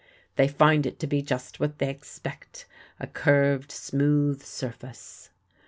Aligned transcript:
They 0.35 0.47
find 0.47 0.87
it 0.87 0.97
to 1.01 1.05
be 1.05 1.21
just 1.21 1.59
what 1.59 1.77
they 1.77 1.87
expect 1.87 2.65
a 2.99 3.05
curved, 3.05 3.71
smooth 3.71 4.41
surface. 4.41 5.29